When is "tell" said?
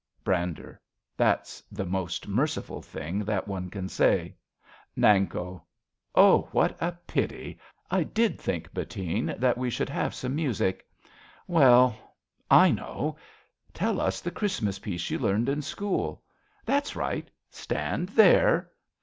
13.75-14.01